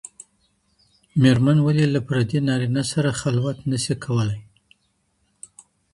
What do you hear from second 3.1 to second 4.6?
خلوت نسي کولای؟